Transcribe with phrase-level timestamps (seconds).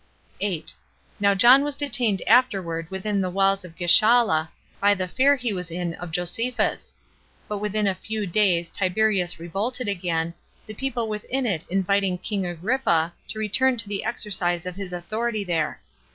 [0.39, 0.73] 8.
[1.19, 5.69] Now John was detained afterward within the walls of Gischala, by the fear he was
[5.69, 6.95] in of Josephus;
[7.47, 10.33] but within a few days Tiberias revolted again,
[10.65, 15.43] the people within it inviting king Agrippa [to return to the exercise of his authority
[15.43, 15.79] there].